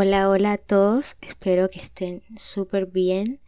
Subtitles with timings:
[0.00, 3.40] Hola, hola a todos, espero que estén súper bien.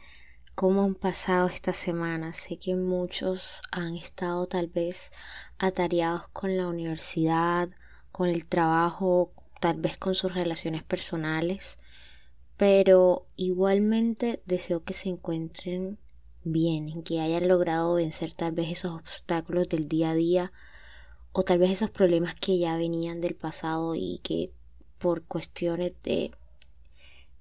[0.57, 2.33] ¿Cómo han pasado esta semana?
[2.33, 5.13] Sé que muchos han estado tal vez
[5.59, 7.69] atareados con la universidad,
[8.11, 11.79] con el trabajo, tal vez con sus relaciones personales,
[12.57, 16.00] pero igualmente deseo que se encuentren
[16.45, 20.53] bien, que hayan logrado vencer tal vez esos obstáculos del día a día
[21.33, 24.51] o tal vez esos problemas que ya venían del pasado y que
[24.99, 26.33] por cuestiones de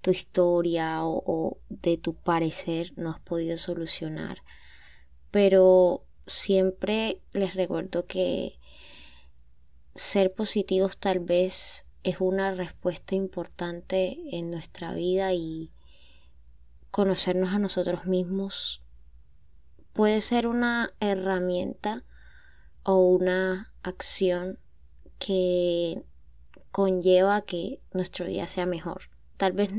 [0.01, 4.43] tu historia o, de tu parecer no has podido solucionar.
[5.31, 8.59] Pero siempre les recuerdo que
[9.95, 15.71] ser positivos tal vez es una respuesta importante en nuestra vida y
[16.91, 18.81] conocernos a nosotros mismos
[19.93, 22.03] puede ser una herramienta
[22.83, 24.59] o una acción
[25.17, 26.03] que
[26.71, 29.03] conlleva que nuestro día sea mejor.
[29.37, 29.71] Tal vez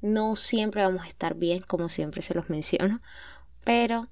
[0.00, 3.00] no siempre vamos a estar bien, como siempre se los menciono,
[3.64, 4.08] pero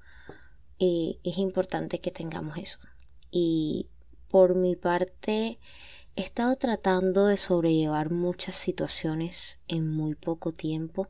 [0.78, 2.78] eh, es importante que tengamos eso.
[3.30, 3.88] Y
[4.28, 5.58] por mi parte,
[6.16, 11.08] he estado tratando de sobrellevar muchas situaciones en muy poco tiempo,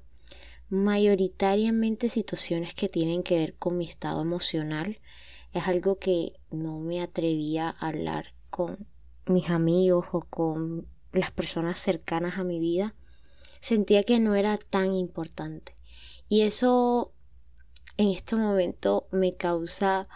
[0.68, 4.98] mayoritariamente situaciones que tienen que ver con mi estado emocional.
[5.52, 8.86] Es algo que no me atrevía a hablar con
[9.26, 12.94] mis amigos o con las personas cercanas a mi vida
[13.60, 15.74] sentía que no era tan importante.
[16.28, 17.12] Y eso
[17.96, 20.08] en este momento me causa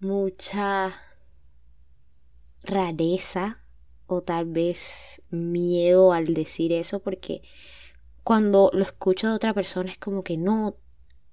[0.00, 0.94] mucha
[2.64, 3.58] rareza
[4.06, 7.42] o tal vez miedo al decir eso porque
[8.24, 10.76] cuando lo escucho de otra persona es como que no,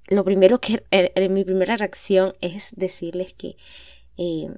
[0.08, 0.84] lo primero que,
[1.30, 3.58] mi primera reacción es decirles que
[4.18, 4.50] eh,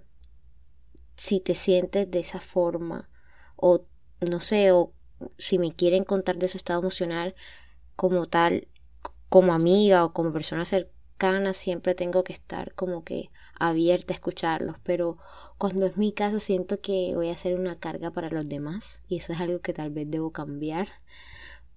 [1.16, 3.10] si te sientes de esa forma
[3.56, 3.86] o
[4.22, 4.94] no sé, o
[5.38, 7.36] si me quieren contar de su estado emocional
[7.96, 8.68] como tal,
[9.30, 13.30] como amiga o como persona cercana, siempre tengo que estar como que
[13.60, 15.18] abierta a escucharlos, pero
[15.58, 19.18] cuando es mi caso siento que voy a ser una carga para los demás y
[19.18, 20.88] eso es algo que tal vez debo cambiar,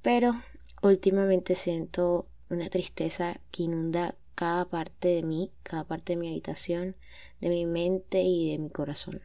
[0.05, 0.35] pero
[0.83, 6.95] últimamente siento una tristeza que inunda cada parte de mí, cada parte de mi habitación,
[7.41, 9.23] de mi mente y de mi corazón.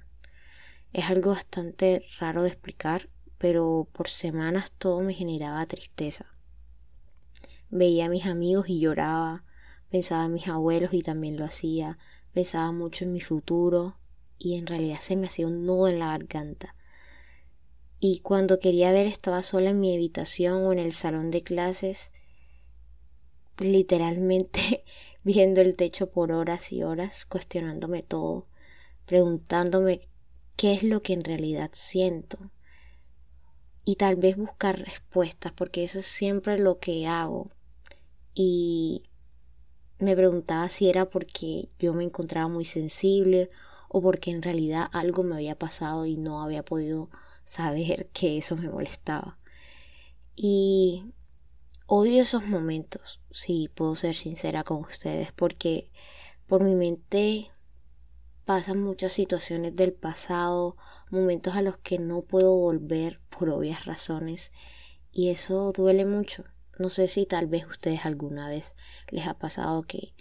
[0.94, 6.28] Es algo bastante raro de explicar, pero por semanas todo me generaba tristeza.
[7.70, 9.44] Veía a mis amigos y lloraba,
[9.90, 11.98] pensaba en mis abuelos y también lo hacía,
[12.32, 13.98] pensaba mucho en mi futuro
[14.38, 16.74] y en realidad se me hacía un nudo en la garganta.
[18.00, 22.12] Y cuando quería ver estaba sola en mi habitación o en el salón de clases,
[23.58, 24.84] literalmente
[25.24, 28.48] viendo el techo por horas y horas, cuestionándome todo,
[29.06, 30.02] preguntándome
[30.56, 32.52] qué es lo que en realidad siento,
[33.90, 37.50] y tal vez buscar respuestas, porque eso es siempre lo que hago.
[38.36, 39.02] Y
[39.98, 43.50] me preguntaba si era porque yo me encontraba muy sensible
[43.88, 47.10] o porque en realidad algo me había pasado y no había podido
[47.50, 49.40] saber que eso me molestaba.
[50.36, 51.04] Y
[51.88, 55.90] odio esos momentos, si puedo ser sincera con ustedes, porque
[56.46, 57.50] por mi mente
[58.46, 60.78] pasan muchas situaciones del pasado,
[61.10, 64.52] momentos a los que no puedo volver por obvias razones
[65.12, 66.44] y eso duele mucho.
[66.78, 68.76] No sé si tal vez ustedes alguna vez
[69.10, 70.14] les ha pasado que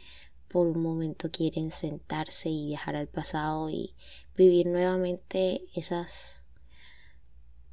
[0.49, 3.95] por un momento quieren sentarse y viajar al pasado y
[4.35, 6.48] vivir nuevamente esas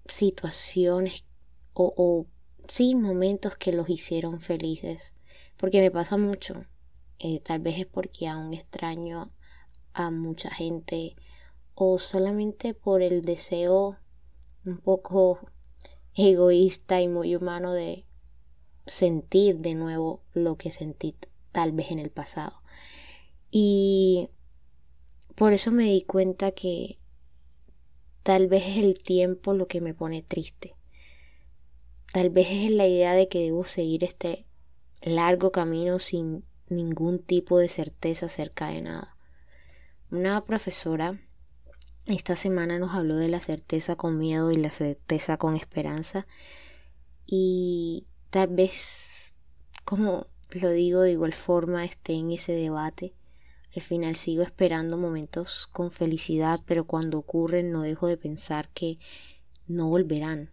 [0.05, 1.25] situaciones
[1.73, 2.27] o,
[2.67, 5.13] sí momentos que los hicieron felices
[5.57, 6.65] porque me pasa mucho
[7.19, 9.31] eh, tal vez es porque aún extraño
[9.93, 11.15] a mucha gente
[11.75, 13.97] o solamente por el deseo
[14.65, 15.39] un poco
[16.15, 18.05] egoísta y muy humano de
[18.85, 21.15] sentir de nuevo lo que sentí
[21.51, 22.61] tal vez en el pasado.
[23.51, 24.29] Y
[25.35, 26.97] por eso me di cuenta que
[28.25, 30.73] tal vez es el tiempo lo que me pone triste.
[32.11, 34.47] Tal vez es la idea de que debo seguir este
[35.03, 39.15] largo camino sin ningún tipo de certeza acerca de nada.
[40.09, 41.21] Una profesora
[42.07, 46.25] esta semana nos habló de la certeza con miedo y la certeza con esperanza
[47.27, 49.35] y tal vez,
[49.83, 53.13] como lo digo de igual forma, esté en ese debate.
[53.75, 58.99] Al final sigo esperando momentos con felicidad, pero cuando ocurren no dejo de pensar que
[59.67, 60.49] no volverán.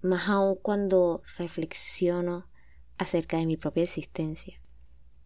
[0.00, 2.46] Más aún cuando reflexiono
[2.98, 4.60] acerca de mi propia existencia.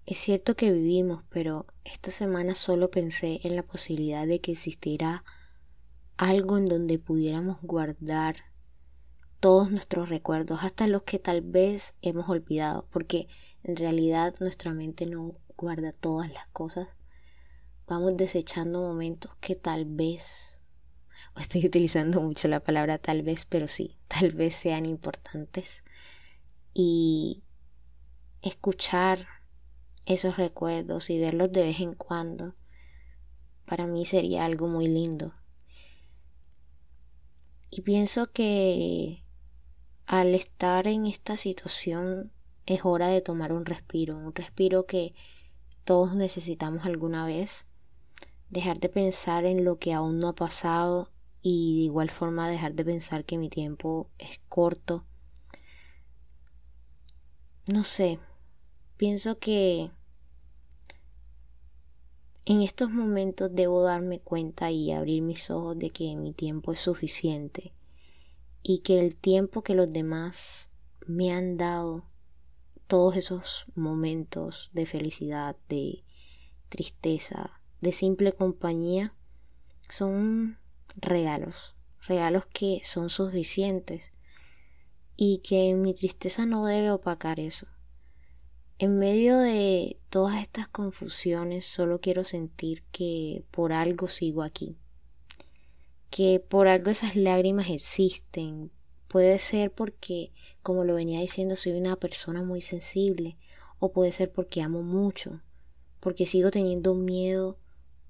[0.06, 5.24] Es cierto que vivimos, pero esta semana solo pensé en la posibilidad de que existiera
[6.16, 8.36] algo en donde pudiéramos guardar
[9.40, 13.28] todos nuestros recuerdos, hasta los que tal vez hemos olvidado, porque
[13.62, 16.88] en realidad nuestra mente no guarda todas las cosas.
[17.86, 20.62] Vamos desechando momentos que tal vez,
[21.38, 25.84] estoy utilizando mucho la palabra tal vez, pero sí, tal vez sean importantes.
[26.72, 27.42] Y
[28.42, 29.26] escuchar
[30.06, 32.54] esos recuerdos y verlos de vez en cuando,
[33.66, 35.32] para mí sería algo muy lindo.
[37.70, 39.24] Y pienso que
[40.06, 42.30] al estar en esta situación
[42.66, 45.14] es hora de tomar un respiro, un respiro que
[45.84, 47.66] todos necesitamos alguna vez,
[48.50, 51.10] dejar de pensar en lo que aún no ha pasado
[51.42, 55.04] y de igual forma dejar de pensar que mi tiempo es corto.
[57.66, 58.18] No sé,
[58.96, 59.90] pienso que
[62.46, 66.80] en estos momentos debo darme cuenta y abrir mis ojos de que mi tiempo es
[66.80, 67.72] suficiente
[68.62, 70.68] y que el tiempo que los demás
[71.06, 72.04] me han dado,
[72.86, 76.04] todos esos momentos de felicidad, de
[76.68, 79.14] tristeza, de simple compañía,
[79.88, 80.58] son
[80.96, 81.74] regalos,
[82.06, 84.12] regalos que son suficientes
[85.16, 87.66] y que mi tristeza no debe opacar eso.
[88.78, 94.76] En medio de todas estas confusiones solo quiero sentir que por algo sigo aquí,
[96.10, 98.72] que por algo esas lágrimas existen.
[99.14, 103.38] Puede ser porque, como lo venía diciendo, soy una persona muy sensible,
[103.78, 105.40] o puede ser porque amo mucho,
[106.00, 107.56] porque sigo teniendo miedo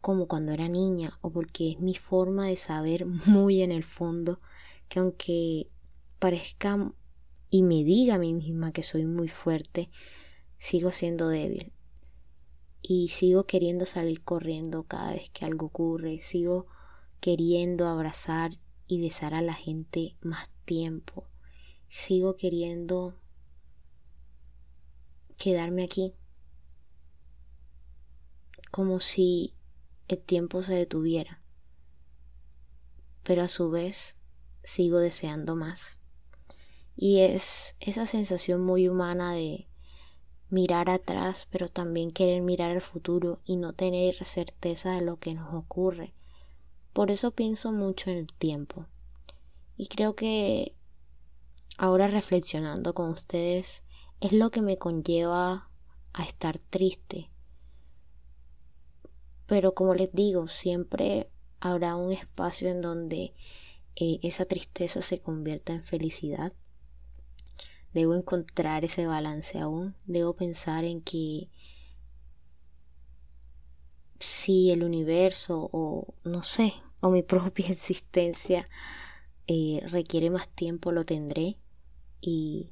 [0.01, 4.41] como cuando era niña, o porque es mi forma de saber muy en el fondo
[4.89, 5.69] que aunque
[6.19, 6.95] parezca
[7.51, 9.91] y me diga a mí misma que soy muy fuerte,
[10.57, 11.75] sigo siendo débil.
[12.81, 16.67] Y sigo queriendo salir corriendo cada vez que algo ocurre, sigo
[17.21, 21.27] queriendo abrazar y besar a la gente más tiempo,
[21.89, 23.15] sigo queriendo
[25.37, 26.15] quedarme aquí
[28.71, 29.55] como si
[30.09, 31.41] el tiempo se detuviera,
[33.23, 34.17] pero a su vez
[34.65, 35.99] sigo deseando más.
[36.97, 39.69] Y es esa sensación muy humana de
[40.51, 45.35] mirar atrás, pero también querer mirar al futuro y no tener certeza de lo que
[45.35, 46.15] nos ocurre.
[46.95, 48.87] Por eso pienso mucho en el tiempo.
[49.77, 50.75] Y creo que
[51.77, 53.83] ahora reflexionando con ustedes
[54.21, 55.69] es lo que me conlleva
[56.15, 57.29] a estar triste.
[59.47, 61.29] Pero como les digo, siempre
[61.61, 63.35] habrá un espacio en donde
[63.97, 66.55] eh, esa tristeza se convierta en felicidad
[67.95, 69.95] Debo encontrar ese balance aún.
[70.05, 71.49] Debo pensar en que
[74.19, 78.69] si el universo o no sé, o mi propia existencia
[79.47, 81.59] eh, requiere más tiempo, lo tendré.
[82.21, 82.71] Y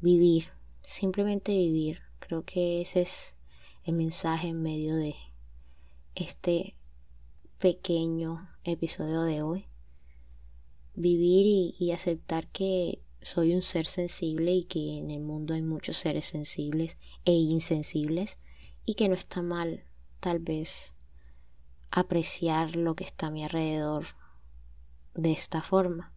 [0.00, 0.48] vivir,
[0.82, 2.00] simplemente vivir.
[2.20, 3.34] Creo que ese es
[3.84, 5.16] el mensaje en medio de
[6.14, 6.76] este
[7.58, 9.66] pequeño episodio de hoy.
[10.94, 15.96] Vivir y aceptar que soy un ser sensible y que en el mundo hay muchos
[15.96, 18.38] seres sensibles e insensibles
[18.84, 19.84] y que no está mal
[20.20, 20.94] tal vez
[21.90, 24.06] apreciar lo que está a mi alrededor
[25.14, 26.12] de esta forma.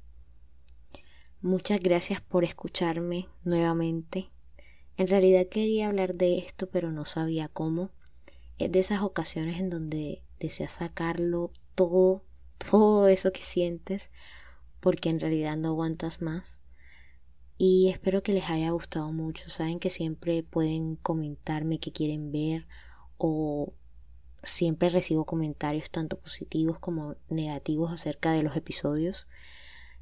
[1.42, 4.30] Muchas gracias por escucharme nuevamente.
[4.96, 7.90] En realidad quería hablar de esto pero no sabía cómo.
[8.60, 12.24] Es de esas ocasiones en donde deseas sacarlo todo,
[12.70, 14.10] todo eso que sientes
[14.80, 16.64] porque en realidad no aguantas más
[17.58, 19.50] y espero que les haya gustado mucho.
[19.50, 22.68] Saben que siempre pueden comentarme qué quieren ver
[23.18, 23.74] o
[24.44, 29.28] siempre recibo comentarios tanto positivos como negativos acerca de los episodios.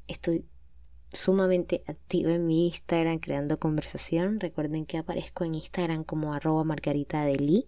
[0.08, 0.44] Estoy
[1.12, 4.40] sumamente activa en mi Instagram creando conversación.
[4.40, 7.66] Recuerden que aparezco en Instagram como arroba margarita de.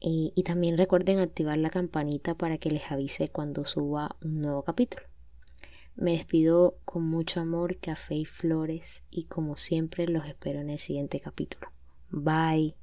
[0.00, 4.62] Y, y también recuerden activar la campanita para que les avise cuando suba un nuevo
[4.62, 5.02] capítulo.
[5.96, 10.78] Me despido con mucho amor, café y flores y como siempre los espero en el
[10.78, 11.72] siguiente capítulo.
[12.10, 12.76] Bye.